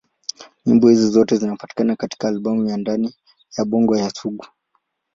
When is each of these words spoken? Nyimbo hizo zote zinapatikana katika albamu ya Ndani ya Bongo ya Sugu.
Nyimbo 0.65 0.89
hizo 0.89 1.09
zote 1.09 1.35
zinapatikana 1.37 1.95
katika 1.95 2.27
albamu 2.27 2.69
ya 2.69 2.77
Ndani 2.77 3.15
ya 3.57 3.65
Bongo 3.65 3.97
ya 3.97 4.09
Sugu. 4.09 4.45